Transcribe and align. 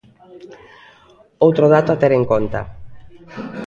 Outro 1.45 1.65
dato 1.73 1.89
a 1.91 1.99
ter 2.01 2.11
en 2.19 2.23
conta. 2.31 2.61